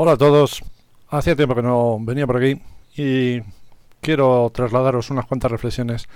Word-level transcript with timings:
Hola 0.00 0.12
a 0.12 0.16
todos. 0.16 0.62
Hacía 1.08 1.34
tiempo 1.34 1.56
que 1.56 1.62
no 1.62 1.98
venía 2.00 2.24
por 2.24 2.36
aquí 2.36 2.62
y 2.96 3.42
quiero 4.00 4.48
trasladaros 4.54 5.10
unas 5.10 5.26
cuantas 5.26 5.50
reflexiones 5.50 6.08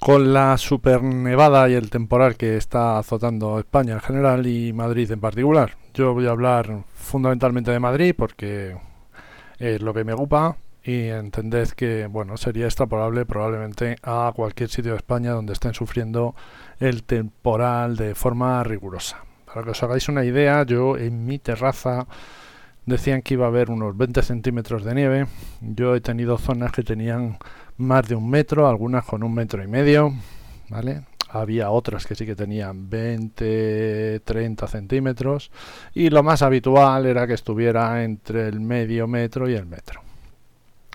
con 0.00 0.32
la 0.32 0.56
super 0.56 1.02
nevada 1.02 1.68
y 1.68 1.74
el 1.74 1.90
temporal 1.90 2.38
que 2.38 2.56
está 2.56 2.98
azotando 2.98 3.58
España 3.58 3.92
en 3.92 4.00
general 4.00 4.46
y 4.46 4.72
Madrid 4.72 5.12
en 5.12 5.20
particular. 5.20 5.76
Yo 5.92 6.14
voy 6.14 6.26
a 6.26 6.30
hablar 6.30 6.84
fundamentalmente 6.94 7.70
de 7.70 7.78
Madrid 7.78 8.14
porque 8.16 8.74
es 9.58 9.82
lo 9.82 9.92
que 9.92 10.04
me 10.04 10.14
ocupa 10.14 10.56
y 10.82 11.08
entended 11.08 11.68
que 11.72 12.06
bueno 12.06 12.38
sería 12.38 12.64
extrapolable 12.64 13.26
probablemente 13.26 13.96
a 14.02 14.32
cualquier 14.34 14.70
sitio 14.70 14.92
de 14.92 14.96
España 14.96 15.32
donde 15.32 15.52
estén 15.52 15.74
sufriendo 15.74 16.34
el 16.80 17.02
temporal 17.02 17.96
de 17.96 18.14
forma 18.14 18.64
rigurosa. 18.64 19.26
Para 19.44 19.62
que 19.62 19.72
os 19.72 19.82
hagáis 19.82 20.08
una 20.08 20.24
idea, 20.24 20.62
yo 20.62 20.96
en 20.96 21.26
mi 21.26 21.38
terraza 21.38 22.06
decían 22.86 23.22
que 23.22 23.34
iba 23.34 23.46
a 23.46 23.48
haber 23.48 23.70
unos 23.70 23.96
20 23.96 24.22
centímetros 24.22 24.84
de 24.84 24.94
nieve. 24.94 25.26
Yo 25.60 25.94
he 25.94 26.00
tenido 26.00 26.38
zonas 26.38 26.72
que 26.72 26.82
tenían 26.82 27.38
más 27.76 28.08
de 28.08 28.14
un 28.14 28.28
metro, 28.28 28.68
algunas 28.68 29.04
con 29.04 29.22
un 29.22 29.34
metro 29.34 29.62
y 29.62 29.66
medio, 29.66 30.12
¿vale? 30.68 31.02
Había 31.30 31.70
otras 31.70 32.06
que 32.06 32.14
sí 32.14 32.24
que 32.26 32.36
tenían 32.36 32.88
20, 32.88 34.20
30 34.20 34.66
centímetros 34.68 35.50
y 35.92 36.08
lo 36.10 36.22
más 36.22 36.42
habitual 36.42 37.06
era 37.06 37.26
que 37.26 37.34
estuviera 37.34 38.04
entre 38.04 38.46
el 38.46 38.60
medio 38.60 39.08
metro 39.08 39.48
y 39.48 39.54
el 39.54 39.66
metro. 39.66 40.00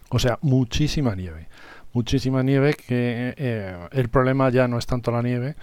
O 0.09 0.17
sea, 0.17 0.39
muchísima 0.41 1.13
nieve. 1.15 1.49
Muchísima 1.91 2.41
nieve 2.43 2.75
que 2.75 3.33
eh, 3.35 3.87
el 3.91 4.09
problema 4.09 4.49
ya 4.49 4.67
no 4.67 4.77
es 4.77 4.85
tanto 4.85 5.11
la 5.11 5.21
nieve 5.21 5.55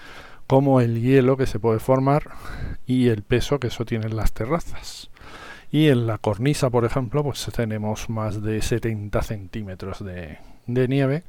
como 0.46 0.80
el 0.80 1.00
hielo 1.00 1.36
que 1.36 1.46
se 1.46 1.58
puede 1.58 1.80
formar 1.80 2.30
y 2.86 3.08
el 3.08 3.22
peso 3.22 3.58
que 3.58 3.68
eso 3.68 3.84
tienen 3.84 4.16
las 4.16 4.32
terrazas. 4.32 5.10
Y 5.70 5.88
en 5.88 6.06
la 6.06 6.18
cornisa, 6.18 6.70
por 6.70 6.84
ejemplo, 6.84 7.22
pues 7.22 7.48
tenemos 7.54 8.08
más 8.08 8.42
de 8.42 8.62
70 8.62 9.22
centímetros 9.22 10.04
de, 10.04 10.38
nieve. 10.66 11.24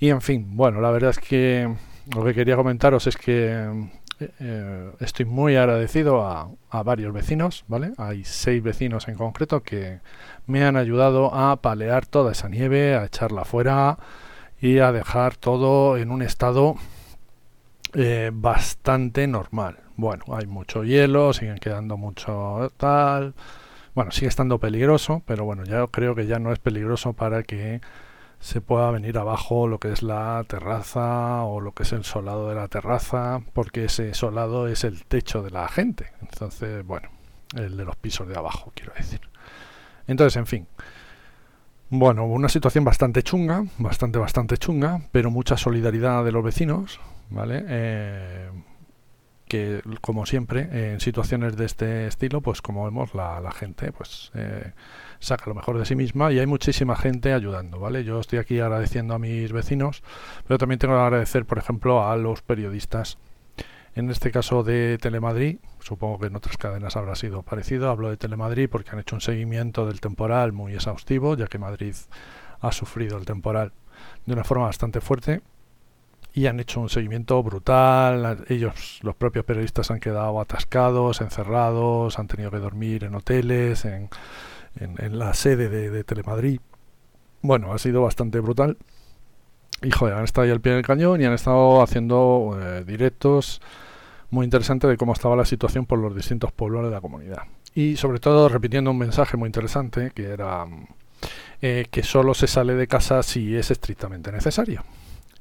Y 0.00 0.10
en 0.10 0.20
fin, 0.20 0.56
bueno, 0.56 0.80
la 0.80 0.90
verdad 0.90 1.10
es 1.10 1.18
que 1.18 1.72
lo 2.14 2.24
que 2.24 2.34
quería 2.34 2.56
comentaros 2.56 3.06
es 3.06 3.16
que 3.16 3.88
eh, 4.20 4.90
estoy 5.00 5.24
muy 5.24 5.56
agradecido 5.56 6.26
a, 6.26 6.48
a, 6.70 6.82
varios 6.82 7.12
vecinos, 7.12 7.64
¿vale? 7.68 7.92
Hay 7.96 8.24
seis 8.24 8.62
vecinos 8.62 9.08
en 9.08 9.16
concreto 9.16 9.62
que 9.62 10.00
me 10.46 10.64
han 10.64 10.76
ayudado 10.76 11.34
a 11.34 11.56
palear 11.56 12.06
toda 12.06 12.32
esa 12.32 12.48
nieve, 12.48 12.96
a 12.96 13.04
echarla 13.04 13.44
fuera 13.44 13.98
y 14.60 14.78
a 14.78 14.92
dejar 14.92 15.36
todo 15.36 15.96
en 15.96 16.10
un 16.10 16.22
estado 16.22 16.76
eh, 17.94 18.30
bastante 18.32 19.26
normal. 19.28 19.83
Bueno, 19.96 20.24
hay 20.32 20.46
mucho 20.46 20.84
hielo, 20.84 21.32
siguen 21.32 21.58
quedando 21.58 21.96
mucho 21.96 22.72
tal. 22.76 23.34
Bueno, 23.94 24.10
sigue 24.10 24.26
estando 24.28 24.58
peligroso, 24.58 25.22
pero 25.24 25.44
bueno, 25.44 25.64
ya 25.64 25.86
creo 25.86 26.14
que 26.14 26.26
ya 26.26 26.38
no 26.38 26.52
es 26.52 26.58
peligroso 26.58 27.12
para 27.12 27.44
que 27.44 27.80
se 28.40 28.60
pueda 28.60 28.90
venir 28.90 29.16
abajo 29.18 29.68
lo 29.68 29.78
que 29.78 29.92
es 29.92 30.02
la 30.02 30.44
terraza 30.48 31.44
o 31.44 31.60
lo 31.60 31.72
que 31.72 31.84
es 31.84 31.92
el 31.92 32.04
solado 32.04 32.48
de 32.48 32.56
la 32.56 32.68
terraza, 32.68 33.40
porque 33.52 33.84
ese 33.84 34.12
solado 34.14 34.68
es 34.68 34.84
el 34.84 35.04
techo 35.04 35.42
de 35.42 35.50
la 35.50 35.68
gente. 35.68 36.06
Entonces, 36.20 36.84
bueno, 36.84 37.08
el 37.56 37.76
de 37.76 37.84
los 37.84 37.96
pisos 37.96 38.28
de 38.28 38.36
abajo, 38.36 38.72
quiero 38.74 38.92
decir. 38.94 39.20
Entonces, 40.06 40.36
en 40.36 40.46
fin. 40.46 40.66
Bueno, 41.88 42.26
una 42.26 42.48
situación 42.48 42.84
bastante 42.84 43.22
chunga, 43.22 43.64
bastante, 43.78 44.18
bastante 44.18 44.58
chunga, 44.58 45.02
pero 45.12 45.30
mucha 45.30 45.56
solidaridad 45.56 46.24
de 46.24 46.32
los 46.32 46.42
vecinos, 46.42 47.00
¿vale? 47.30 47.64
Eh, 47.68 48.50
como 50.00 50.26
siempre 50.26 50.92
en 50.92 51.00
situaciones 51.00 51.56
de 51.56 51.64
este 51.64 52.06
estilo 52.06 52.40
pues 52.40 52.62
como 52.62 52.84
vemos 52.84 53.14
la, 53.14 53.40
la 53.40 53.52
gente 53.52 53.92
pues 53.92 54.30
eh, 54.34 54.72
saca 55.18 55.44
lo 55.46 55.54
mejor 55.54 55.78
de 55.78 55.84
sí 55.84 55.96
misma 55.96 56.32
y 56.32 56.38
hay 56.38 56.46
muchísima 56.46 56.96
gente 56.96 57.32
ayudando 57.32 57.78
vale 57.78 58.04
yo 58.04 58.20
estoy 58.20 58.38
aquí 58.38 58.60
agradeciendo 58.60 59.14
a 59.14 59.18
mis 59.18 59.52
vecinos 59.52 60.02
pero 60.46 60.58
también 60.58 60.78
tengo 60.78 60.94
que 60.94 61.00
agradecer 61.00 61.44
por 61.46 61.58
ejemplo 61.58 62.06
a 62.06 62.16
los 62.16 62.42
periodistas. 62.42 63.18
En 63.96 64.10
este 64.10 64.32
caso 64.32 64.64
de 64.64 64.98
Telemadrid 64.98 65.58
supongo 65.80 66.18
que 66.18 66.26
en 66.26 66.36
otras 66.36 66.56
cadenas 66.56 66.96
habrá 66.96 67.14
sido 67.14 67.42
parecido 67.42 67.90
hablo 67.90 68.10
de 68.10 68.16
Telemadrid 68.16 68.68
porque 68.68 68.90
han 68.90 68.98
hecho 68.98 69.14
un 69.14 69.20
seguimiento 69.20 69.86
del 69.86 70.00
temporal 70.00 70.52
muy 70.52 70.74
exhaustivo 70.74 71.36
ya 71.36 71.46
que 71.46 71.58
Madrid 71.58 71.94
ha 72.60 72.72
sufrido 72.72 73.18
el 73.18 73.24
temporal 73.24 73.72
de 74.26 74.32
una 74.32 74.44
forma 74.44 74.66
bastante 74.66 75.00
fuerte 75.00 75.42
y 76.34 76.48
han 76.48 76.58
hecho 76.58 76.80
un 76.80 76.88
seguimiento 76.88 77.40
brutal. 77.42 78.44
Ellos, 78.48 78.98
los 79.02 79.14
propios 79.14 79.44
periodistas, 79.44 79.92
han 79.92 80.00
quedado 80.00 80.40
atascados, 80.40 81.20
encerrados, 81.20 82.18
han 82.18 82.26
tenido 82.26 82.50
que 82.50 82.58
dormir 82.58 83.04
en 83.04 83.14
hoteles, 83.14 83.84
en, 83.84 84.10
la 85.16 85.32
sede 85.32 85.68
de, 85.68 86.02
Telemadrid. 86.02 86.60
Bueno, 87.40 87.72
ha 87.72 87.78
sido 87.78 88.02
bastante 88.02 88.40
brutal. 88.40 88.76
Y 89.80 89.92
joder, 89.92 90.14
han 90.14 90.24
estado 90.24 90.46
ahí 90.46 90.50
al 90.50 90.60
pie 90.60 90.72
del 90.72 90.84
cañón 90.84 91.20
y 91.20 91.24
han 91.24 91.34
estado 91.34 91.82
haciendo 91.82 92.58
eh, 92.60 92.84
directos 92.84 93.60
muy 94.30 94.44
interesantes 94.44 94.90
de 94.90 94.96
cómo 94.96 95.12
estaba 95.12 95.36
la 95.36 95.44
situación 95.44 95.86
por 95.86 96.00
los 96.00 96.16
distintos 96.16 96.50
pueblos 96.50 96.84
de 96.84 96.90
la 96.90 97.00
comunidad. 97.00 97.42
Y 97.74 97.96
sobre 97.96 98.18
todo 98.18 98.48
repitiendo 98.48 98.90
un 98.90 98.98
mensaje 98.98 99.36
muy 99.36 99.46
interesante 99.46 100.10
que 100.12 100.24
era 100.24 100.66
eh, 101.60 101.86
que 101.90 102.02
solo 102.02 102.34
se 102.34 102.48
sale 102.48 102.74
de 102.74 102.88
casa 102.88 103.22
si 103.22 103.54
es 103.54 103.70
estrictamente 103.70 104.32
necesario 104.32 104.82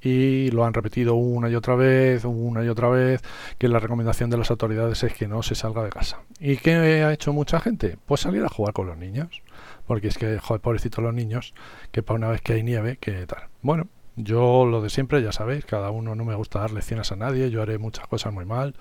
y 0.03 0.51
lo 0.51 0.65
han 0.65 0.73
repetido 0.73 1.15
una 1.15 1.49
y 1.49 1.55
otra 1.55 1.75
vez, 1.75 2.25
una 2.25 2.63
y 2.63 2.67
otra 2.67 2.89
vez, 2.89 3.21
que 3.57 3.67
la 3.69 3.79
recomendación 3.79 4.29
de 4.29 4.37
las 4.37 4.51
autoridades 4.51 5.01
es 5.03 5.13
que 5.13 5.27
no 5.27 5.41
se 5.43 5.55
salga 5.55 5.83
de 5.83 5.89
casa. 5.89 6.21
¿Y 6.39 6.57
qué 6.57 6.73
ha 6.73 7.13
hecho 7.13 7.31
mucha 7.31 7.59
gente? 7.59 7.97
Pues 8.05 8.21
salir 8.21 8.43
a 8.43 8.49
jugar 8.49 8.73
con 8.73 8.87
los 8.87 8.97
niños. 8.97 9.41
Porque 9.87 10.07
es 10.07 10.17
que, 10.17 10.39
joder, 10.39 10.61
pobrecitos 10.61 11.03
los 11.03 11.13
niños, 11.13 11.53
que 11.91 12.03
para 12.03 12.17
una 12.17 12.29
vez 12.29 12.41
que 12.41 12.53
hay 12.53 12.63
nieve, 12.63 12.97
que 12.97 13.25
tal. 13.27 13.47
Bueno, 13.61 13.87
yo 14.15 14.65
lo 14.65 14.81
de 14.81 14.89
siempre, 14.89 15.21
ya 15.21 15.31
sabéis, 15.31 15.65
cada 15.65 15.89
uno 15.91 16.15
no 16.15 16.23
me 16.25 16.35
gusta 16.35 16.59
dar 16.59 16.71
lecciones 16.71 17.11
a 17.11 17.15
nadie, 17.15 17.49
yo 17.49 17.61
haré 17.61 17.77
muchas 17.77 18.07
cosas 18.07 18.31
muy 18.33 18.45
mal, 18.45 18.75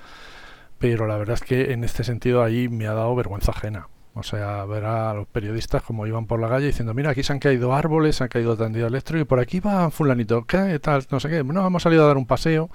pero 0.78 1.06
la 1.06 1.16
verdad 1.16 1.34
es 1.34 1.42
que 1.42 1.72
en 1.72 1.84
este 1.84 2.04
sentido 2.04 2.42
ahí 2.42 2.68
me 2.68 2.86
ha 2.86 2.92
dado 2.92 3.14
vergüenza 3.14 3.52
ajena. 3.52 3.88
O 4.14 4.22
sea, 4.22 4.64
ver 4.66 4.84
a 4.84 5.14
los 5.14 5.26
periodistas 5.26 5.82
como 5.82 6.06
iban 6.06 6.26
por 6.26 6.38
la 6.38 6.48
calle 6.48 6.66
diciendo, 6.66 6.92
mira, 6.92 7.10
aquí 7.10 7.22
se 7.22 7.32
han 7.32 7.38
caído 7.38 7.74
árboles, 7.74 8.16
se 8.16 8.24
han 8.24 8.28
caído 8.28 8.56
tendido 8.56 8.86
eléctrico 8.86 9.22
y 9.22 9.24
por 9.24 9.40
aquí 9.40 9.60
va 9.60 9.90
fulanito, 9.90 10.44
¿qué 10.44 10.78
tal? 10.80 11.06
No 11.10 11.18
sé 11.18 11.30
qué. 11.30 11.42
No, 11.42 11.66
hemos 11.66 11.82
salido 11.82 12.04
a 12.04 12.08
dar 12.08 12.18
un 12.18 12.26
paseo. 12.26 12.68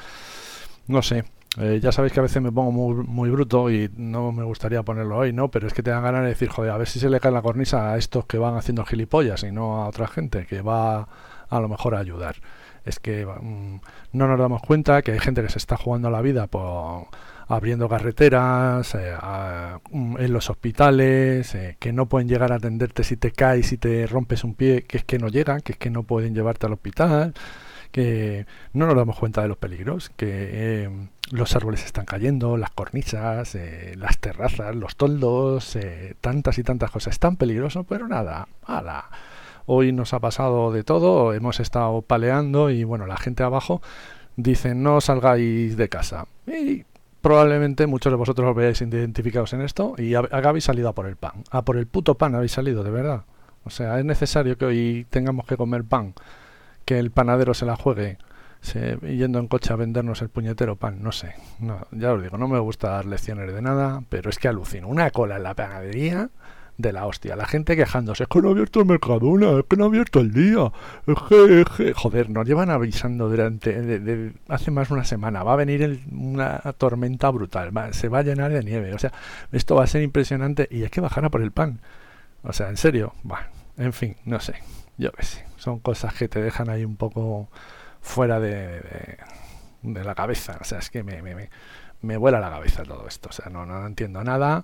No 0.88 1.02
sé. 1.02 1.26
Eh, 1.60 1.80
ya 1.82 1.92
sabéis 1.92 2.14
que 2.14 2.20
a 2.20 2.24
veces 2.24 2.42
me 2.42 2.52
pongo 2.52 2.72
muy, 2.72 3.30
bruto 3.30 3.70
y 3.72 3.90
no 3.98 4.32
me 4.32 4.44
gustaría 4.44 4.84
ponerlo 4.84 5.18
hoy, 5.18 5.34
¿no? 5.34 5.50
Pero 5.50 5.68
es 5.68 5.74
que 5.74 5.84
te 5.84 5.92
dan 5.92 6.04
ganas 6.04 6.22
de 6.22 6.30
decir, 6.30 6.50
joder, 6.50 6.72
a 6.72 6.78
ver 6.78 6.88
si 6.88 7.00
se 7.00 7.10
le 7.10 7.20
cae 7.20 7.32
la 7.32 7.42
cornisa 7.42 7.94
a 7.94 7.98
estos 7.98 8.26
que 8.26 8.38
van 8.38 8.56
haciendo 8.56 8.86
gilipollas 8.86 9.44
y 9.44 9.52
no 9.52 9.84
a 9.84 9.88
otra 9.88 10.08
gente 10.08 10.46
que 10.46 10.62
va 10.62 11.08
a 11.50 11.60
lo 11.60 11.68
mejor 11.68 11.96
a 11.96 12.00
ayudar. 12.00 12.36
Es 12.86 13.00
que 13.00 13.26
mm, 13.26 13.80
no 14.14 14.28
nos 14.28 14.40
damos 14.40 14.62
cuenta 14.62 15.02
que 15.02 15.12
hay 15.14 15.20
gente 15.20 15.42
que 15.42 15.50
se 15.50 15.58
está 15.58 15.78
jugando 15.78 16.10
la 16.10 16.22
vida 16.22 16.48
por 16.48 17.08
abriendo 17.48 17.88
carreteras, 17.88 18.94
eh, 18.96 19.16
mm, 19.92 20.18
en 20.20 20.34
los 20.34 20.50
hospitales, 20.50 21.56
eh, 21.56 21.78
que 21.80 21.94
no 21.94 22.08
pueden 22.08 22.28
llegar 22.28 22.52
a 22.52 22.56
atenderte 22.56 23.04
si 23.04 23.18
te 23.18 23.32
caes, 23.32 23.68
si 23.68 23.78
te 23.78 24.06
rompes 24.08 24.44
un 24.44 24.54
pie, 24.56 24.84
que 24.84 24.98
es 24.98 25.04
que 25.06 25.18
no 25.20 25.30
llegan, 25.30 25.62
que 25.62 25.74
es 25.74 25.78
que 25.78 25.90
no 25.90 26.04
pueden 26.04 26.36
llevarte 26.36 26.66
al 26.66 26.74
hospital, 26.74 27.34
que 27.92 28.46
no 28.74 28.86
nos 28.86 28.96
damos 28.96 29.18
cuenta 29.18 29.42
de 29.42 29.48
los 29.48 29.58
peligros, 29.58 30.12
que 30.18 30.84
em, 30.84 31.10
los 31.32 31.56
árboles 31.56 31.86
están 31.86 32.06
cayendo, 32.06 32.58
las 32.58 32.72
cornisas, 32.72 33.56
eh, 33.56 33.94
las 33.98 34.18
terrazas, 34.20 34.76
los 34.76 34.96
toldos, 34.98 35.78
tantas 36.22 36.58
y 36.58 36.64
tantas 36.64 36.92
cosas. 36.92 37.14
Es 37.14 37.20
tan 37.20 37.38
peligroso, 37.38 37.84
pero 37.86 38.08
nada, 38.08 38.48
ala. 38.66 39.10
Hoy 39.66 39.92
nos 39.92 40.14
ha 40.14 40.20
pasado 40.20 40.72
de 40.72 40.84
todo, 40.84 41.34
hemos 41.34 41.60
estado 41.60 42.02
paleando 42.02 42.70
y 42.70 42.84
bueno, 42.84 43.06
la 43.06 43.18
gente 43.18 43.44
abajo 43.44 43.82
dice 44.38 44.76
no 44.76 45.02
salgáis 45.02 45.76
de 45.78 45.90
casa. 45.90 46.26
Probablemente 47.28 47.88
muchos 47.88 48.10
de 48.10 48.16
vosotros 48.16 48.50
os 48.50 48.56
veáis 48.56 48.80
identificados 48.80 49.52
en 49.52 49.60
esto 49.60 49.96
y 49.98 50.14
habéis 50.14 50.64
salido 50.64 50.88
a 50.88 50.94
por 50.96 51.08
el 51.08 51.18
pan. 51.18 51.44
A 51.52 51.62
por 51.62 51.76
el 51.76 51.86
puto 51.86 52.16
pan 52.16 52.36
habéis 52.36 52.54
salido, 52.54 52.86
de 52.86 52.90
verdad. 52.90 53.26
O 53.66 53.70
sea, 53.70 54.00
es 54.00 54.06
necesario 54.06 54.58
que 54.58 54.64
hoy 54.64 55.08
tengamos 55.10 55.46
que 55.46 55.58
comer 55.58 55.84
pan, 55.84 56.14
que 56.86 56.98
el 57.00 57.12
panadero 57.12 57.54
se 57.54 57.66
la 57.66 57.76
juegue 57.76 58.18
yendo 59.02 59.40
en 59.40 59.48
coche 59.50 59.74
a 59.74 59.76
vendernos 59.76 60.22
el 60.22 60.30
puñetero 60.30 60.78
pan, 60.78 61.04
no 61.04 61.12
sé. 61.12 61.36
No, 61.60 61.86
ya 61.92 62.14
os 62.14 62.24
digo, 62.24 62.38
no 62.38 62.48
me 62.48 62.60
gusta 62.60 62.92
dar 62.92 63.06
lecciones 63.06 63.54
de 63.54 63.62
nada, 63.62 64.04
pero 64.08 64.30
es 64.30 64.40
que 64.40 64.48
alucino. 64.48 64.88
Una 64.88 65.12
cola 65.12 65.36
en 65.36 65.44
la 65.44 65.54
panadería 65.54 66.30
de 66.78 66.94
la 66.94 67.06
hostia. 67.06 67.36
La 67.36 67.46
gente 67.46 67.76
quejándose, 67.76 68.24
es 68.24 68.30
que 68.30 68.42
no 68.42 68.50
ha 68.50 68.52
abierto 68.52 68.80
el 68.80 68.86
Mercadona, 68.86 69.60
es 69.60 69.66
que 69.68 69.76
no 69.76 69.86
ha 69.86 69.88
abierto 69.88 70.20
el 70.20 70.32
día, 70.32 70.72
es 71.08 71.66
que, 71.76 71.94
joder, 71.94 72.30
nos 72.30 72.48
llevan 72.48 72.70
avisando 72.70 73.30
durante, 73.30 74.34
hace 74.48 74.72
más 74.72 74.90
de 74.90 74.94
una 74.94 75.04
semana, 75.04 75.44
va 75.44 75.54
a 75.54 75.56
venir 75.56 76.04
una 76.12 76.60
tormenta 76.78 77.30
brutal, 77.30 77.72
se 77.92 78.10
va 78.10 78.20
a 78.20 78.24
llenar 78.24 78.52
de 78.52 78.64
nieve, 78.64 78.94
o 78.94 79.00
sea, 79.00 79.12
esto 79.52 79.76
va 79.76 79.84
a 79.84 79.88
ser 79.88 80.04
impresionante 80.04 80.68
y 80.70 80.84
hay 80.84 80.90
que 80.90 81.02
bajar 81.02 81.26
a 81.26 81.30
por 81.30 81.42
el 81.42 81.52
pan. 81.52 81.80
O 82.44 82.54
sea, 82.54 82.70
en 82.70 82.78
serio, 82.78 83.14
va, 83.30 83.48
en 83.78 83.94
fin, 83.94 84.16
no 84.26 84.40
sé, 84.40 84.56
yo 84.98 85.12
qué 85.12 85.24
sé, 85.24 85.46
son 85.58 85.80
cosas 85.80 86.14
que 86.14 86.28
te 86.30 86.42
dejan 86.42 86.70
ahí 86.70 86.86
un 86.86 86.96
poco 86.96 87.50
fuera 88.02 88.40
de, 88.40 89.18
de, 89.82 90.04
la 90.04 90.14
cabeza, 90.14 90.58
o 90.62 90.64
sea, 90.64 90.78
es 90.80 90.90
que 90.90 91.04
me, 91.04 91.22
me, 91.24 91.34
me, 91.34 91.50
me 92.02 92.18
vuela 92.18 92.40
la 92.40 92.52
cabeza 92.52 92.84
todo 92.84 93.08
esto, 93.08 93.30
o 93.30 93.32
sea, 93.34 93.50
no, 93.50 93.66
no 93.66 93.86
entiendo 93.86 94.24
nada 94.24 94.64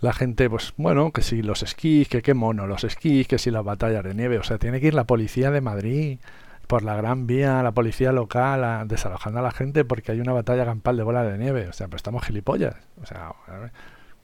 la 0.00 0.12
gente, 0.12 0.48
pues 0.48 0.72
bueno, 0.76 1.12
que 1.12 1.22
si 1.22 1.42
los 1.42 1.62
esquís, 1.62 2.08
que 2.08 2.22
qué 2.22 2.34
mono 2.34 2.66
los 2.66 2.84
esquís, 2.84 3.28
que 3.28 3.38
si 3.38 3.50
las 3.50 3.64
batallas 3.64 4.02
de 4.04 4.14
nieve, 4.14 4.38
o 4.38 4.42
sea, 4.42 4.58
tiene 4.58 4.80
que 4.80 4.88
ir 4.88 4.94
la 4.94 5.04
policía 5.04 5.50
de 5.50 5.60
Madrid 5.60 6.18
por 6.66 6.82
la 6.82 6.96
Gran 6.96 7.26
Vía, 7.26 7.62
la 7.62 7.72
policía 7.72 8.12
local, 8.12 8.86
desalojando 8.88 9.40
a 9.40 9.42
la 9.42 9.50
gente 9.50 9.84
porque 9.84 10.12
hay 10.12 10.20
una 10.20 10.32
batalla 10.32 10.64
campal 10.64 10.96
de 10.96 11.02
bola 11.02 11.24
de 11.24 11.36
nieve, 11.36 11.68
o 11.68 11.72
sea, 11.72 11.88
pero 11.88 11.96
estamos 11.96 12.24
gilipollas, 12.24 12.76
o 13.02 13.06
sea, 13.06 13.32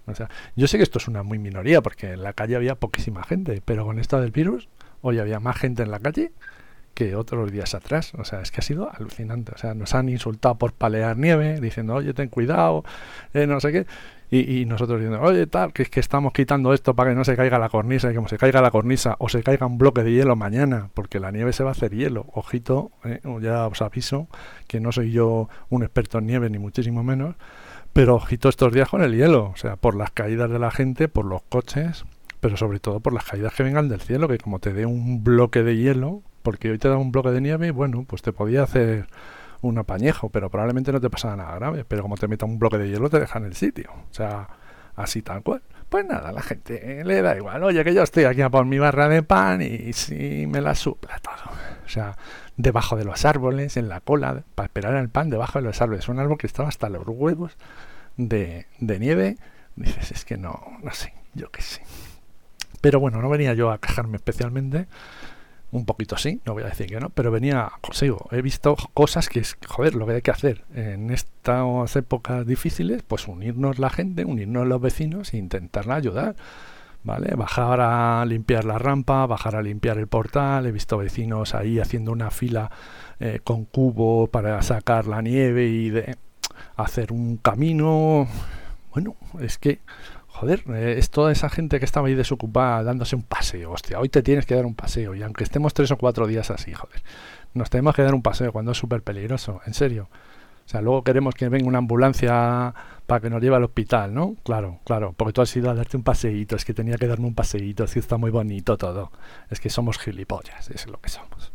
o 0.06 0.14
sea, 0.14 0.30
yo 0.54 0.68
sé 0.68 0.76
que 0.76 0.84
esto 0.84 0.98
es 0.98 1.08
una 1.08 1.22
muy 1.22 1.38
minoría 1.38 1.82
porque 1.82 2.12
en 2.12 2.22
la 2.22 2.32
calle 2.32 2.56
había 2.56 2.76
poquísima 2.76 3.24
gente, 3.24 3.60
pero 3.64 3.84
con 3.84 3.98
esto 3.98 4.20
del 4.20 4.30
virus, 4.30 4.68
hoy 5.02 5.18
había 5.18 5.40
más 5.40 5.56
gente 5.56 5.82
en 5.82 5.90
la 5.90 5.98
calle 5.98 6.32
que 6.96 7.14
otros 7.14 7.52
días 7.52 7.74
atrás. 7.74 8.14
O 8.14 8.24
sea, 8.24 8.40
es 8.40 8.50
que 8.50 8.60
ha 8.60 8.62
sido 8.62 8.90
alucinante. 8.90 9.52
O 9.54 9.58
sea, 9.58 9.74
nos 9.74 9.94
han 9.94 10.08
insultado 10.08 10.56
por 10.56 10.72
palear 10.72 11.16
nieve, 11.18 11.60
diciendo, 11.60 11.94
oye, 11.94 12.14
ten 12.14 12.28
cuidado, 12.28 12.84
eh, 13.34 13.46
no 13.46 13.60
sé 13.60 13.70
qué. 13.70 13.86
Y, 14.28 14.64
nosotros 14.66 14.98
diciendo, 14.98 15.20
oye, 15.22 15.46
tal, 15.46 15.72
que 15.72 15.82
es 15.82 15.90
que 15.90 16.00
estamos 16.00 16.32
quitando 16.32 16.74
esto 16.74 16.94
para 16.94 17.10
que 17.10 17.16
no 17.16 17.24
se 17.24 17.36
caiga 17.36 17.60
la 17.60 17.68
cornisa, 17.68 18.10
y 18.10 18.14
como 18.16 18.26
se 18.26 18.38
caiga 18.38 18.60
la 18.60 18.72
cornisa 18.72 19.14
o 19.20 19.28
se 19.28 19.42
caiga 19.42 19.66
un 19.66 19.78
bloque 19.78 20.02
de 20.02 20.12
hielo 20.12 20.34
mañana, 20.34 20.90
porque 20.94 21.20
la 21.20 21.30
nieve 21.30 21.52
se 21.52 21.62
va 21.62 21.70
a 21.70 21.72
hacer 21.72 21.94
hielo. 21.94 22.26
Ojito, 22.32 22.90
eh, 23.04 23.20
ya 23.40 23.66
os 23.68 23.82
aviso 23.82 24.26
que 24.66 24.80
no 24.80 24.90
soy 24.90 25.12
yo 25.12 25.48
un 25.68 25.84
experto 25.84 26.18
en 26.18 26.26
nieve, 26.26 26.50
ni 26.50 26.58
muchísimo 26.58 27.04
menos, 27.04 27.36
pero 27.92 28.16
ojito 28.16 28.48
estos 28.48 28.72
días 28.72 28.88
con 28.88 29.02
el 29.02 29.14
hielo, 29.14 29.52
o 29.54 29.56
sea, 29.56 29.76
por 29.76 29.94
las 29.94 30.10
caídas 30.10 30.50
de 30.50 30.58
la 30.58 30.72
gente, 30.72 31.06
por 31.06 31.24
los 31.24 31.42
coches, 31.42 32.04
pero 32.40 32.56
sobre 32.56 32.80
todo 32.80 33.00
por 33.00 33.12
las 33.12 33.24
caídas 33.24 33.54
que 33.54 33.62
vengan 33.62 33.88
del 33.88 34.00
cielo, 34.00 34.28
que 34.28 34.38
como 34.38 34.58
te 34.58 34.72
dé 34.72 34.86
un 34.86 35.22
bloque 35.22 35.62
de 35.62 35.76
hielo, 35.76 36.22
porque 36.42 36.70
hoy 36.70 36.78
te 36.78 36.88
da 36.88 36.96
un 36.96 37.12
bloque 37.12 37.30
de 37.30 37.40
nieve, 37.40 37.70
bueno, 37.70 38.04
pues 38.06 38.22
te 38.22 38.32
podía 38.32 38.64
hacer 38.64 39.06
un 39.62 39.78
apañejo, 39.78 40.28
pero 40.30 40.50
probablemente 40.50 40.92
no 40.92 41.00
te 41.00 41.10
pasaba 41.10 41.36
nada 41.36 41.54
grave. 41.56 41.84
Pero 41.84 42.02
como 42.02 42.16
te 42.16 42.28
meta 42.28 42.46
un 42.46 42.58
bloque 42.58 42.78
de 42.78 42.88
hielo, 42.88 43.10
te 43.10 43.20
deja 43.20 43.38
en 43.38 43.44
el 43.46 43.54
sitio. 43.54 43.90
O 43.92 44.14
sea, 44.14 44.48
así 44.96 45.22
tal 45.22 45.42
cual. 45.42 45.62
Pues 45.88 46.04
nada, 46.04 46.32
la 46.32 46.42
gente 46.42 47.04
le 47.04 47.22
da 47.22 47.36
igual. 47.36 47.62
Oye, 47.62 47.84
que 47.84 47.94
yo 47.94 48.02
estoy 48.02 48.24
aquí 48.24 48.42
a 48.42 48.50
por 48.50 48.64
mi 48.64 48.78
barra 48.78 49.08
de 49.08 49.22
pan 49.22 49.62
y 49.62 49.92
si 49.92 50.46
me 50.46 50.60
la 50.60 50.74
supla 50.74 51.18
todo. 51.20 51.52
O 51.84 51.88
sea, 51.88 52.16
debajo 52.56 52.96
de 52.96 53.04
los 53.04 53.24
árboles, 53.24 53.76
en 53.76 53.88
la 53.88 54.00
cola, 54.00 54.42
para 54.54 54.66
esperar 54.66 54.94
el 54.96 55.08
pan 55.08 55.30
debajo 55.30 55.60
de 55.60 55.64
los 55.64 55.80
árboles. 55.80 56.08
Un 56.08 56.18
árbol 56.18 56.38
que 56.38 56.46
estaba 56.46 56.68
hasta 56.68 56.88
los 56.88 57.04
huevos 57.06 57.56
de, 58.16 58.66
de 58.80 58.98
nieve. 58.98 59.36
Dices, 59.76 60.10
es 60.10 60.24
que 60.24 60.36
no, 60.36 60.60
no 60.82 60.90
sé, 60.92 61.14
yo 61.34 61.50
qué 61.50 61.62
sé. 61.62 61.82
Pero 62.80 62.98
bueno, 62.98 63.20
no 63.20 63.28
venía 63.28 63.54
yo 63.54 63.70
a 63.70 63.78
quejarme 63.78 64.16
especialmente 64.16 64.86
un 65.76 65.84
poquito 65.84 66.16
sí, 66.16 66.40
no 66.44 66.54
voy 66.54 66.62
a 66.62 66.66
decir 66.66 66.86
que 66.86 66.98
no, 67.00 67.10
pero 67.10 67.30
venía 67.30 67.70
consigo. 67.80 68.28
He 68.30 68.42
visto 68.42 68.76
cosas 68.94 69.28
que 69.28 69.40
es, 69.40 69.56
joder, 69.66 69.94
lo 69.94 70.06
que 70.06 70.14
hay 70.14 70.22
que 70.22 70.30
hacer 70.30 70.64
en 70.74 71.10
estas 71.10 71.96
épocas 71.96 72.46
difíciles, 72.46 73.02
pues 73.02 73.28
unirnos 73.28 73.78
la 73.78 73.90
gente, 73.90 74.24
unirnos 74.24 74.66
los 74.66 74.80
vecinos 74.80 75.34
e 75.34 75.38
intentarla 75.38 75.96
ayudar. 75.96 76.36
¿Vale? 77.04 77.36
Bajar 77.36 77.80
a 77.80 78.24
limpiar 78.26 78.64
la 78.64 78.78
rampa, 78.78 79.26
bajar 79.26 79.54
a 79.54 79.62
limpiar 79.62 79.96
el 79.98 80.08
portal. 80.08 80.66
He 80.66 80.72
visto 80.72 80.98
vecinos 80.98 81.54
ahí 81.54 81.78
haciendo 81.78 82.10
una 82.10 82.32
fila 82.32 82.72
eh, 83.20 83.38
con 83.44 83.64
cubo 83.64 84.26
para 84.26 84.60
sacar 84.62 85.06
la 85.06 85.22
nieve 85.22 85.68
y 85.68 85.90
de 85.90 86.16
hacer 86.74 87.12
un 87.12 87.36
camino. 87.36 88.26
Bueno, 88.90 89.14
es 89.38 89.56
que 89.56 89.78
joder, 90.36 90.62
eh, 90.68 90.96
es 90.98 91.10
toda 91.10 91.32
esa 91.32 91.48
gente 91.48 91.78
que 91.78 91.84
estaba 91.84 92.08
ahí 92.08 92.14
desocupada 92.14 92.82
dándose 92.82 93.16
un 93.16 93.22
paseo. 93.22 93.72
Hostia, 93.72 93.98
hoy 93.98 94.08
te 94.08 94.22
tienes 94.22 94.44
que 94.46 94.54
dar 94.54 94.66
un 94.66 94.74
paseo. 94.74 95.14
Y 95.14 95.22
aunque 95.22 95.44
estemos 95.44 95.72
tres 95.74 95.90
o 95.90 95.96
cuatro 95.96 96.26
días 96.26 96.50
así, 96.50 96.72
joder, 96.72 97.02
nos 97.54 97.70
tenemos 97.70 97.94
que 97.94 98.02
dar 98.02 98.14
un 98.14 98.22
paseo 98.22 98.52
cuando 98.52 98.72
es 98.72 98.78
súper 98.78 99.02
peligroso, 99.02 99.60
en 99.66 99.74
serio. 99.74 100.08
O 100.66 100.68
sea, 100.68 100.82
luego 100.82 101.02
queremos 101.04 101.34
que 101.34 101.48
venga 101.48 101.66
una 101.66 101.78
ambulancia 101.78 102.74
para 103.06 103.20
que 103.20 103.30
nos 103.30 103.40
lleve 103.40 103.56
al 103.56 103.64
hospital, 103.64 104.12
¿no? 104.12 104.34
Claro, 104.42 104.80
claro, 104.84 105.14
porque 105.16 105.32
tú 105.32 105.40
has 105.40 105.56
ido 105.56 105.70
a 105.70 105.74
darte 105.74 105.96
un 105.96 106.02
paseíto, 106.02 106.56
es 106.56 106.64
que 106.64 106.74
tenía 106.74 106.96
que 106.96 107.06
darme 107.06 107.26
un 107.26 107.34
paseíto, 107.34 107.84
es 107.84 107.94
que 107.94 108.00
está 108.00 108.16
muy 108.16 108.30
bonito 108.30 108.76
todo. 108.76 109.12
Es 109.48 109.60
que 109.60 109.70
somos 109.70 109.98
gilipollas, 109.98 110.70
es 110.70 110.86
lo 110.86 111.00
que 111.00 111.08
somos. 111.08 111.52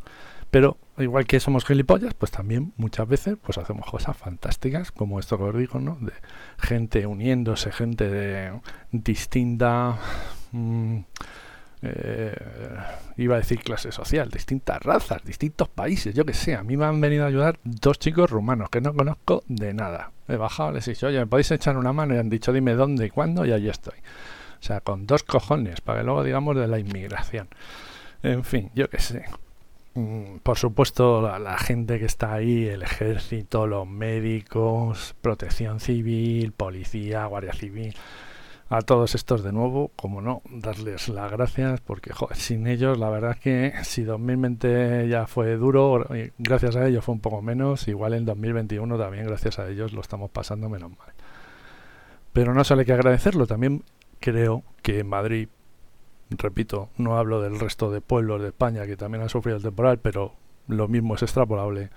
Pero 0.52 0.78
igual 0.98 1.26
que 1.26 1.40
somos 1.40 1.66
gilipollas, 1.66 2.14
pues 2.14 2.32
también 2.32 2.74
muchas 2.76 3.08
veces 3.08 3.38
pues 3.42 3.58
hacemos 3.58 3.90
cosas 3.90 4.18
fantásticas, 4.18 4.92
como 4.92 5.20
esto 5.20 5.38
que 5.38 5.46
os 5.46 5.58
digo, 5.58 5.80
¿no? 5.80 5.98
De 6.02 6.12
gente 6.58 7.06
uniéndose, 7.06 7.72
gente 7.72 8.10
de 8.10 8.60
distinta... 8.92 9.98
Mm, 10.52 11.00
eh, 11.84 12.36
iba 13.18 13.36
a 13.36 13.40
decir 13.40 13.60
clase 13.60 13.92
social, 13.92 14.30
distintas 14.30 14.80
razas, 14.82 15.24
distintos 15.24 15.68
países, 15.68 16.14
yo 16.14 16.26
que 16.26 16.34
sé. 16.34 16.56
A 16.56 16.64
mí 16.64 16.78
me 16.78 16.86
han 16.86 17.02
venido 17.02 17.24
a 17.24 17.28
ayudar 17.28 17.60
dos 17.64 17.98
chicos 17.98 18.30
rumanos 18.30 18.70
que 18.70 18.82
no 18.82 18.94
conozco 18.94 19.44
de 19.48 19.74
nada. 19.74 20.12
He 20.28 20.36
bajado, 20.36 20.74
les 20.74 20.88
he 20.88 20.92
dicho, 20.92 21.08
oye, 21.08 21.20
¿me 21.20 21.28
podéis 21.28 21.50
echar 21.52 21.78
una 21.78 21.94
mano? 21.94 22.14
Y 22.14 22.18
han 22.18 22.30
dicho, 22.30 22.54
dime 22.54 22.76
dónde 22.76 23.08
y 23.08 23.10
cuándo, 23.10 23.46
y 23.46 23.52
ahí 23.52 23.68
estoy. 23.68 23.98
O 24.60 24.64
sea, 24.64 24.82
con 24.82 25.08
dos 25.08 25.24
cojones, 25.24 25.82
para 25.82 26.00
que 26.00 26.06
luego 26.06 26.24
digamos 26.24 26.56
de 26.56 26.68
la 26.68 26.78
inmigración. 26.78 27.48
En 28.22 28.44
fin, 28.44 28.70
yo 28.76 28.90
que 28.90 29.00
sé. 29.00 29.26
Mm, 29.94 30.38
por 30.44 30.58
supuesto, 30.58 31.22
la, 31.22 31.58
gente 31.58 32.00
que 32.00 32.06
está 32.06 32.34
ahí, 32.34 32.66
el 32.66 32.82
ejército, 32.84 33.68
los 33.68 33.88
médicos, 33.88 35.16
protección 35.22 35.80
civil, 35.82 36.54
policía, 36.54 37.26
guardia 37.26 37.54
civil, 37.54 37.94
a 38.70 38.82
todos 38.82 39.16
estos 39.16 39.44
de 39.44 39.52
nuevo, 39.52 39.92
como 39.98 40.22
no, 40.22 40.42
darles 40.50 41.10
las 41.10 41.30
gracias, 41.30 41.82
porque 41.82 42.12
sin 42.36 42.68
ellos 42.68 42.98
la 42.98 43.10
verdad 43.10 43.32
es 43.32 43.40
que 43.40 43.74
si 43.84 44.04
2020 44.04 45.10
ya 45.10 45.28
fue 45.28 45.58
duro, 45.58 46.08
gracias 46.38 46.78
a 46.78 46.88
ellos 46.88 47.04
fue 47.04 47.16
un 47.16 47.20
poco 47.20 47.42
menos, 47.42 47.90
igual 47.90 48.14
en 48.14 48.24
2021 48.24 48.98
también 48.98 49.26
gracias 49.26 49.60
a 49.60 49.68
ellos 49.70 49.92
lo 49.92 50.00
estamos 50.00 50.32
pasando 50.32 50.70
menos 50.70 50.92
mal. 50.92 51.14
Pero 52.32 52.54
no 52.54 52.64
solo 52.64 52.80
hay 52.80 52.86
que 52.86 52.94
agradecerlo, 52.94 53.46
también 53.46 53.84
creo 54.22 54.64
que 54.82 55.00
en 55.00 55.08
Madrid 55.10 55.50
repito, 56.38 56.90
no 56.98 57.18
hablo 57.18 57.42
del 57.42 57.60
resto 57.60 57.92
de 57.92 58.02
pueblos 58.02 58.42
de 58.42 58.50
España 58.50 58.86
que 58.86 58.98
también 58.98 59.24
han 59.24 59.30
sufrido 59.30 59.58
el 59.58 59.64
temporal, 59.64 60.00
pero 60.00 60.34
lo 60.68 60.88
mismo 60.88 61.16
es 61.16 61.24
extrapolable. 61.24 61.90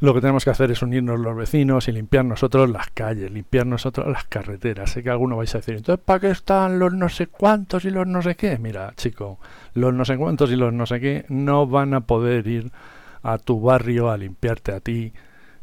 Lo 0.00 0.14
que 0.14 0.20
tenemos 0.20 0.44
que 0.44 0.50
hacer 0.50 0.70
es 0.70 0.80
unirnos 0.80 1.18
los 1.18 1.36
vecinos 1.36 1.88
y 1.88 1.92
limpiar 1.92 2.24
nosotros 2.24 2.70
las 2.70 2.88
calles, 2.90 3.32
limpiar 3.32 3.66
nosotros 3.66 4.06
las 4.06 4.24
carreteras. 4.24 4.90
Sé 4.90 5.02
que 5.02 5.10
alguno 5.10 5.36
vais 5.36 5.52
a 5.54 5.58
decir, 5.58 5.74
entonces, 5.74 6.04
¿para 6.04 6.20
qué 6.20 6.30
están 6.30 6.78
los 6.78 6.92
no 6.94 7.08
sé 7.08 7.26
cuántos 7.26 7.84
y 7.84 7.90
los 7.90 8.06
no 8.06 8.22
sé 8.22 8.36
qué? 8.36 8.58
Mira, 8.58 8.92
chico, 8.96 9.40
los 9.74 9.92
no 9.92 10.04
sé 10.04 10.16
cuántos 10.16 10.52
y 10.52 10.56
los 10.56 10.72
no 10.72 10.86
sé 10.86 11.00
qué 11.00 11.24
no 11.28 11.66
van 11.66 11.94
a 11.94 12.02
poder 12.02 12.46
ir 12.46 12.70
a 13.24 13.38
tu 13.38 13.60
barrio 13.60 14.10
a 14.10 14.16
limpiarte 14.16 14.72
a 14.72 14.78
ti 14.78 15.12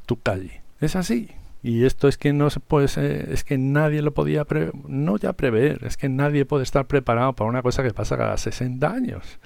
tu 0.05 0.19
calle. 0.19 0.61
Es 0.81 0.97
así. 0.97 1.29
Y 1.65 1.85
esto 1.85 2.07
es 2.07 2.19
que 2.19 2.31
no 2.31 2.51
se 2.51 2.59
puede, 2.59 3.33
es 3.33 3.43
que 3.43 3.57
nadie 3.57 4.03
lo 4.03 4.13
podía 4.13 4.45
pre, 4.45 4.69
no 4.87 5.17
ya 5.17 5.33
prever, 5.33 5.83
es 5.83 5.97
que 5.97 6.09
nadie 6.09 6.45
puede 6.45 6.61
estar 6.61 6.85
preparado 6.85 7.33
para 7.33 7.49
una 7.49 7.63
cosa 7.63 7.81
que 7.81 7.91
pasa 7.91 8.17
cada 8.17 8.37
60 8.37 8.87
años. 8.87 9.39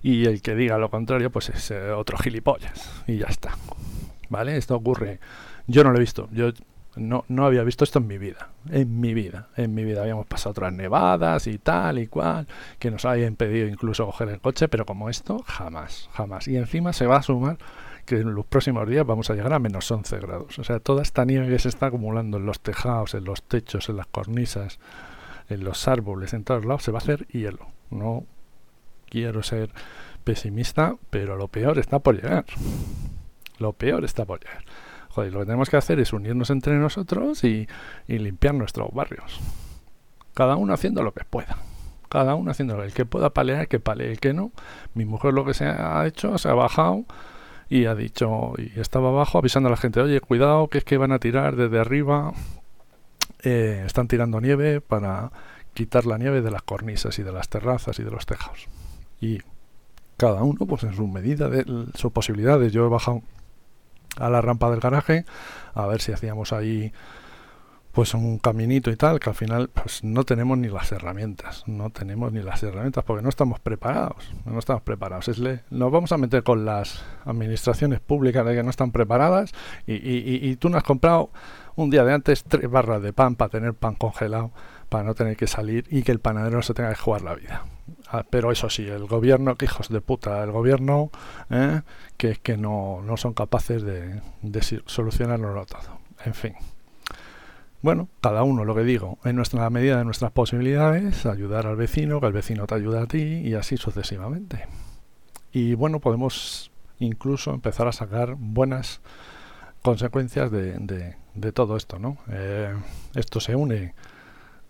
Y 0.00 0.24
el 0.24 0.40
que 0.40 0.54
diga 0.54 0.78
lo 0.78 0.88
contrario, 0.88 1.28
pues 1.28 1.50
es 1.50 1.70
eh, 1.70 1.90
otro 1.90 2.16
gilipollas. 2.16 3.04
Y 3.06 3.18
ya 3.18 3.26
está. 3.26 3.50
¿Vale? 4.30 4.56
Esto 4.56 4.74
ocurre. 4.76 5.20
Yo 5.66 5.84
no 5.84 5.90
lo 5.90 5.98
he 5.98 6.00
visto. 6.00 6.30
Yo 6.32 6.52
no, 6.96 7.26
no 7.28 7.44
había 7.44 7.64
visto 7.64 7.84
esto 7.84 7.98
en 7.98 8.06
mi 8.06 8.16
vida. 8.16 8.48
En 8.70 8.98
mi 8.98 9.12
vida. 9.12 9.48
En 9.54 9.74
mi 9.74 9.84
vida 9.84 10.00
habíamos 10.00 10.24
pasado 10.24 10.52
otras 10.52 10.72
nevadas 10.72 11.46
y 11.48 11.58
tal 11.58 11.98
y 11.98 12.06
cual. 12.06 12.46
Que 12.78 12.90
nos 12.90 13.04
habían 13.04 13.28
impedido 13.28 13.68
incluso 13.68 14.06
coger 14.06 14.30
el 14.30 14.40
coche. 14.40 14.68
Pero 14.68 14.86
como 14.86 15.10
esto, 15.10 15.44
jamás. 15.46 16.08
Jamás. 16.14 16.48
Y 16.48 16.56
encima 16.56 16.94
se 16.94 17.06
va 17.06 17.18
a 17.18 17.22
sumar 17.22 17.58
que 18.04 18.16
en 18.16 18.34
los 18.34 18.46
próximos 18.46 18.88
días 18.88 19.06
vamos 19.06 19.30
a 19.30 19.34
llegar 19.34 19.52
a 19.52 19.58
menos 19.58 19.90
11 19.90 20.18
grados. 20.18 20.58
O 20.58 20.64
sea, 20.64 20.80
toda 20.80 21.02
esta 21.02 21.24
nieve 21.24 21.48
que 21.48 21.58
se 21.58 21.68
está 21.68 21.86
acumulando 21.86 22.38
en 22.38 22.46
los 22.46 22.60
tejados, 22.60 23.14
en 23.14 23.24
los 23.24 23.42
techos, 23.42 23.88
en 23.88 23.96
las 23.96 24.06
cornisas, 24.06 24.78
en 25.48 25.64
los 25.64 25.88
árboles, 25.88 26.34
en 26.34 26.44
todos 26.44 26.64
lados, 26.64 26.82
se 26.82 26.92
va 26.92 26.98
a 26.98 27.02
hacer 27.02 27.26
hielo. 27.28 27.68
No 27.90 28.24
quiero 29.08 29.42
ser 29.42 29.70
pesimista, 30.24 30.96
pero 31.10 31.36
lo 31.36 31.48
peor 31.48 31.78
está 31.78 31.98
por 31.98 32.16
llegar. 32.16 32.44
Lo 33.58 33.72
peor 33.72 34.04
está 34.04 34.24
por 34.24 34.40
llegar. 34.40 34.64
Joder, 35.10 35.32
lo 35.32 35.40
que 35.40 35.46
tenemos 35.46 35.68
que 35.68 35.76
hacer 35.76 36.00
es 36.00 36.12
unirnos 36.12 36.50
entre 36.50 36.74
nosotros 36.76 37.44
y, 37.44 37.68
y 38.08 38.18
limpiar 38.18 38.54
nuestros 38.54 38.92
barrios. 38.92 39.40
Cada 40.34 40.56
uno 40.56 40.72
haciendo 40.72 41.02
lo 41.02 41.12
que 41.12 41.24
pueda 41.24 41.58
cada 42.12 42.34
uno 42.34 42.50
haciendo 42.50 42.76
lo 42.76 42.84
El 42.84 42.92
que 42.92 43.06
pueda 43.06 43.30
palear, 43.30 43.68
que 43.68 43.80
palee. 43.80 44.10
El 44.10 44.20
que 44.20 44.34
no, 44.34 44.52
mi 44.92 45.06
mujer 45.06 45.32
lo 45.32 45.46
que 45.46 45.54
se 45.54 45.64
ha 45.64 46.06
hecho, 46.06 46.36
se 46.36 46.50
ha 46.50 46.52
bajado 46.52 47.06
y 47.72 47.86
ha 47.86 47.94
dicho, 47.94 48.52
y 48.58 48.78
estaba 48.78 49.08
abajo 49.08 49.38
avisando 49.38 49.68
a 49.68 49.70
la 49.70 49.78
gente, 49.78 49.98
oye, 49.98 50.20
cuidado, 50.20 50.68
que 50.68 50.76
es 50.76 50.84
que 50.84 50.98
van 50.98 51.10
a 51.10 51.18
tirar 51.18 51.56
desde 51.56 51.80
arriba, 51.80 52.34
eh, 53.42 53.84
están 53.86 54.08
tirando 54.08 54.42
nieve 54.42 54.82
para 54.82 55.32
quitar 55.72 56.04
la 56.04 56.18
nieve 56.18 56.42
de 56.42 56.50
las 56.50 56.60
cornisas 56.60 57.18
y 57.18 57.22
de 57.22 57.32
las 57.32 57.48
terrazas 57.48 57.98
y 57.98 58.02
de 58.02 58.10
los 58.10 58.26
tejados. 58.26 58.68
Y 59.22 59.38
cada 60.18 60.42
uno, 60.42 60.66
pues 60.66 60.82
en 60.82 60.94
su 60.94 61.06
medida 61.08 61.48
de 61.48 61.64
sus 61.94 62.12
posibilidades, 62.12 62.74
yo 62.74 62.84
he 62.84 62.90
bajado 62.90 63.22
a 64.18 64.28
la 64.28 64.42
rampa 64.42 64.70
del 64.70 64.80
garaje 64.80 65.24
a 65.72 65.86
ver 65.86 66.02
si 66.02 66.12
hacíamos 66.12 66.52
ahí 66.52 66.92
pues 67.92 68.14
un 68.14 68.38
caminito 68.38 68.90
y 68.90 68.96
tal, 68.96 69.20
que 69.20 69.30
al 69.30 69.36
final 69.36 69.68
pues 69.68 70.02
no 70.02 70.24
tenemos 70.24 70.56
ni 70.56 70.68
las 70.68 70.90
herramientas, 70.92 71.62
no 71.66 71.90
tenemos 71.90 72.32
ni 72.32 72.42
las 72.42 72.62
herramientas 72.62 73.04
porque 73.04 73.22
no 73.22 73.28
estamos 73.28 73.60
preparados, 73.60 74.32
no 74.44 74.58
estamos 74.58 74.82
preparados. 74.82 75.28
Es 75.28 75.38
le, 75.38 75.60
nos 75.70 75.92
vamos 75.92 76.10
a 76.12 76.16
meter 76.16 76.42
con 76.42 76.64
las 76.64 77.04
administraciones 77.24 78.00
públicas 78.00 78.44
de 78.46 78.54
que 78.54 78.62
no 78.62 78.70
están 78.70 78.92
preparadas 78.92 79.52
y, 79.86 79.94
y, 79.94 80.40
y, 80.42 80.56
tú 80.56 80.70
no 80.70 80.78
has 80.78 80.84
comprado 80.84 81.30
un 81.76 81.90
día 81.90 82.04
de 82.04 82.14
antes 82.14 82.44
tres 82.44 82.70
barras 82.70 83.02
de 83.02 83.12
pan 83.12 83.36
para 83.36 83.50
tener 83.50 83.74
pan 83.74 83.94
congelado 83.94 84.52
para 84.88 85.04
no 85.04 85.14
tener 85.14 85.38
que 85.38 85.46
salir 85.46 85.86
y 85.90 86.02
que 86.02 86.12
el 86.12 86.20
panadero 86.20 86.56
no 86.56 86.62
se 86.62 86.74
tenga 86.74 86.90
que 86.90 87.00
jugar 87.00 87.22
la 87.22 87.34
vida. 87.34 87.64
Ah, 88.08 88.26
pero 88.28 88.52
eso 88.52 88.68
sí, 88.68 88.86
el 88.86 89.06
gobierno, 89.06 89.56
que 89.56 89.64
hijos 89.64 89.88
de 89.88 90.02
puta, 90.02 90.44
el 90.44 90.50
gobierno, 90.50 91.10
¿eh? 91.48 91.80
que 92.18 92.36
que 92.36 92.58
no, 92.58 93.00
no, 93.02 93.16
son 93.16 93.32
capaces 93.32 93.82
de, 93.82 94.20
de 94.42 94.82
solucionarlo 94.84 95.64
todo. 95.64 95.98
En 96.26 96.34
fin. 96.34 96.54
Bueno, 97.82 98.08
cada 98.20 98.44
uno, 98.44 98.64
lo 98.64 98.76
que 98.76 98.84
digo, 98.84 99.18
en 99.24 99.34
nuestra 99.34 99.68
medida 99.68 99.98
de 99.98 100.04
nuestras 100.04 100.30
posibilidades, 100.30 101.26
ayudar 101.26 101.66
al 101.66 101.74
vecino, 101.74 102.20
que 102.20 102.28
el 102.28 102.32
vecino 102.32 102.64
te 102.68 102.76
ayuda 102.76 103.02
a 103.02 103.06
ti 103.06 103.42
y 103.44 103.54
así 103.54 103.76
sucesivamente. 103.76 104.68
Y 105.50 105.74
bueno, 105.74 105.98
podemos 105.98 106.70
incluso 107.00 107.52
empezar 107.52 107.88
a 107.88 107.92
sacar 107.92 108.36
buenas 108.38 109.00
consecuencias 109.82 110.52
de, 110.52 111.16
de, 111.34 111.52
todo 111.52 111.76
esto, 111.76 111.98
¿no? 111.98 112.18
Eh, 112.30 112.72
esto 113.16 113.40
se 113.40 113.56
une 113.56 113.96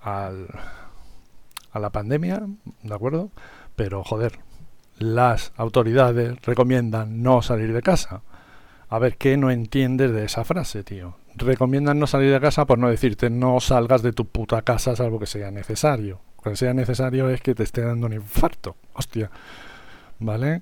al, 0.00 0.48
a 1.70 1.78
la 1.78 1.90
pandemia, 1.90 2.46
¿de 2.82 2.94
acuerdo? 2.94 3.30
Pero 3.76 4.02
joder, 4.04 4.38
las 4.98 5.52
autoridades 5.56 6.40
recomiendan 6.40 7.22
no 7.22 7.42
salir 7.42 7.74
de 7.74 7.82
casa. 7.82 8.22
A 8.92 8.98
ver, 8.98 9.16
¿qué 9.16 9.38
no 9.38 9.50
entiendes 9.50 10.12
de 10.12 10.26
esa 10.26 10.44
frase, 10.44 10.84
tío? 10.84 11.16
Recomiendan 11.34 11.98
no 11.98 12.06
salir 12.06 12.30
de 12.30 12.38
casa 12.38 12.66
por 12.66 12.78
no 12.78 12.90
decirte 12.90 13.30
no 13.30 13.58
salgas 13.58 14.02
de 14.02 14.12
tu 14.12 14.26
puta 14.26 14.60
casa 14.60 14.94
salvo 14.94 15.18
que 15.18 15.24
sea 15.24 15.50
necesario. 15.50 16.20
que 16.44 16.56
sea 16.56 16.74
necesario 16.74 17.30
es 17.30 17.40
que 17.40 17.54
te 17.54 17.62
esté 17.62 17.80
dando 17.80 18.06
un 18.06 18.12
infarto. 18.12 18.76
Hostia. 18.92 19.30
¿Vale? 20.18 20.60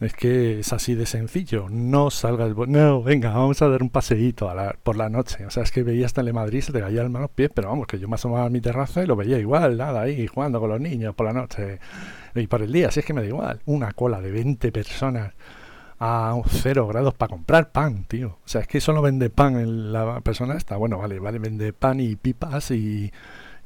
Es 0.00 0.14
que 0.14 0.58
es 0.58 0.72
así 0.72 0.96
de 0.96 1.06
sencillo. 1.06 1.68
No 1.70 2.10
salgas. 2.10 2.56
No, 2.56 3.04
venga, 3.04 3.30
vamos 3.30 3.62
a 3.62 3.68
dar 3.68 3.84
un 3.84 3.90
paseíto 3.90 4.52
por 4.82 4.96
la 4.96 5.08
noche. 5.08 5.46
O 5.46 5.50
sea, 5.50 5.62
es 5.62 5.70
que 5.70 5.84
veía 5.84 6.06
hasta 6.06 6.22
en 6.22 6.34
Madrid, 6.34 6.62
se 6.62 6.72
te 6.72 6.80
caía 6.80 7.02
el 7.02 7.10
manos 7.10 7.30
pies, 7.30 7.52
pero 7.54 7.68
vamos, 7.68 7.86
que 7.86 8.00
yo 8.00 8.08
me 8.08 8.16
asomaba 8.16 8.46
a 8.46 8.50
mi 8.50 8.60
terraza 8.60 9.04
y 9.04 9.06
lo 9.06 9.14
veía 9.14 9.38
igual, 9.38 9.76
nada, 9.76 10.00
ahí 10.00 10.26
jugando 10.26 10.58
con 10.58 10.70
los 10.70 10.80
niños 10.80 11.14
por 11.14 11.26
la 11.26 11.34
noche. 11.34 11.78
Y 12.34 12.48
por 12.48 12.62
el 12.62 12.72
día, 12.72 12.90
si 12.90 12.98
es 12.98 13.06
que 13.06 13.14
me 13.14 13.20
da 13.20 13.28
igual. 13.28 13.60
Una 13.66 13.92
cola 13.92 14.20
de 14.20 14.32
20 14.32 14.72
personas 14.72 15.34
a 16.00 16.34
0 16.48 16.86
grados 16.88 17.14
para 17.14 17.28
comprar 17.28 17.72
pan, 17.72 18.04
tío. 18.04 18.38
O 18.44 18.48
sea, 18.48 18.62
es 18.62 18.66
que 18.66 18.80
solo 18.80 19.02
vende 19.02 19.28
pan 19.28 19.56
en 19.60 19.92
la 19.92 20.20
persona 20.22 20.56
esta. 20.56 20.76
Bueno, 20.76 20.98
vale, 20.98 21.18
vale, 21.20 21.38
vende 21.38 21.74
pan 21.74 22.00
y 22.00 22.16
pipas 22.16 22.70
y, 22.70 23.12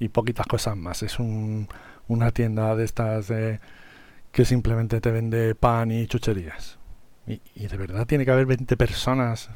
y 0.01 0.09
poquitas 0.09 0.47
cosas 0.47 0.77
más. 0.77 1.05
Es 1.05 1.21
un, 1.21 1.69
una 2.09 2.33
tienda 2.33 2.75
de 2.75 2.85
estas 2.85 3.33
que 4.33 4.45
simplemente 4.45 5.01
te 5.01 5.11
vende 5.13 5.55
pan 5.55 5.93
y 5.93 6.07
chucherías. 6.09 6.79
Y, 7.27 7.67
de 7.67 7.77
verdad 7.77 8.07
tiene 8.07 8.25
que 8.25 8.33
haber 8.33 8.47
20 8.47 8.77
personas 8.77 9.49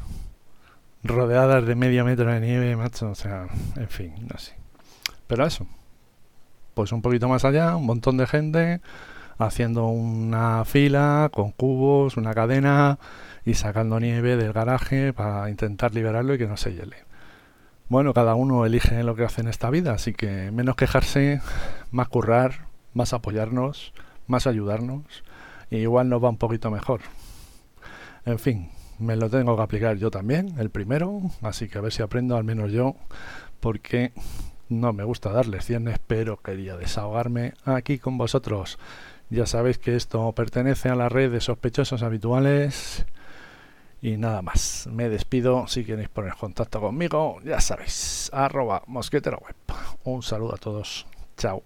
rodeadas 1.02 1.66
de 1.66 1.75
medio 1.75 2.04
metro 2.04 2.32
de 2.32 2.40
nieve, 2.40 2.76
macho. 2.76 3.11
O 3.11 3.14
sea, 3.14 3.49
en 3.76 3.88
fin, 3.88 4.14
no 4.32 4.38
sé. 4.38 4.54
Pero 5.26 5.44
eso. 5.44 5.66
Pues 6.75 6.92
un 6.92 7.02
poquito 7.02 7.28
más 7.28 7.44
allá, 7.44 7.75
un 7.75 7.87
montón 7.87 8.16
de 8.18 8.26
gente 8.28 8.80
haciendo 9.38 9.87
una 9.87 10.64
fila 10.64 11.30
con 11.33 11.52
cubos, 11.52 12.16
una 12.16 12.35
cadena 12.35 12.99
y 13.45 13.54
sacando 13.54 14.00
nieve 14.00 14.37
del 14.37 14.52
garaje 14.52 15.12
para 15.12 15.49
intentar 15.49 15.95
liberarlo 15.95 16.35
y 16.35 16.38
que 16.38 16.47
no 16.47 16.57
se 16.57 16.75
hiele. 16.75 16.97
Bueno, 17.88 18.12
cada 18.12 18.35
uno 18.35 18.66
elige 18.66 19.02
lo 19.02 19.14
que 19.16 19.25
hace 19.25 19.40
en 19.40 19.49
esta 19.49 19.71
vida, 19.71 19.92
así 19.92 20.12
que 20.12 20.50
menos 20.50 20.76
quejarse, 20.76 21.40
más 21.90 22.09
currar, 22.09 22.66
más 22.92 23.12
apoyarnos 23.12 23.92
más 24.28 24.47
ayudarnos 24.47 25.02
igual 25.71 26.09
nos 26.09 26.23
va 26.23 26.28
un 26.28 26.37
poquito 26.37 26.71
mejor. 26.71 27.00
En 28.25 28.38
fin, 28.38 28.71
me 28.99 29.16
lo 29.16 29.28
tengo 29.28 29.57
que 29.57 29.62
aplicar 29.62 29.97
yo 29.97 30.11
también, 30.11 30.54
el 30.59 30.71
primero, 30.71 31.21
así 31.42 31.68
que 31.68 31.78
a 31.78 31.80
ver 31.80 31.92
si 31.92 32.02
aprendo 32.02 32.37
al 32.37 32.45
menos 32.45 32.71
yo, 32.71 32.95
porque 33.61 34.12
no 34.68 34.92
me 34.92 35.04
gusta 35.04 35.30
dar 35.30 35.47
lecciones, 35.47 35.99
pero 36.07 36.40
quería 36.40 36.76
desahogarme 36.76 37.54
aquí 37.64 37.99
con 37.99 38.16
vosotros. 38.16 38.78
Ya 39.30 39.47
sabéis 39.47 39.78
que 39.78 39.94
esto 39.94 40.32
pertenece 40.32 40.88
a 40.88 40.94
la 40.94 41.08
red 41.08 41.30
de 41.30 41.40
sospechosos 41.40 42.02
habituales. 42.02 43.04
Y 44.00 44.16
nada 44.16 44.42
más, 44.42 44.88
me 44.90 45.08
despido. 45.08 45.66
Si 45.66 45.85
queréis 45.85 46.08
poner 46.08 46.35
contacto 46.35 46.80
conmigo, 46.80 47.40
ya 47.44 47.61
sabéis, 47.61 48.30
arroba 48.32 48.82
web. 48.87 49.56
Un 50.04 50.23
saludo 50.23 50.54
a 50.54 50.58
todos. 50.58 51.06
Chao. 51.37 51.62